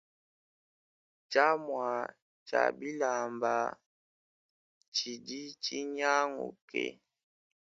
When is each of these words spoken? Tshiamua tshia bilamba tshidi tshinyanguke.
Tshiamua 1.29 1.89
tshia 2.45 2.63
bilamba 2.79 3.53
tshidi 4.93 5.41
tshinyanguke. 5.63 6.83